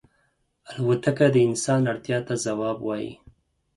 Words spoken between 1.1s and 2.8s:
د انسان اړتیا ته ځواب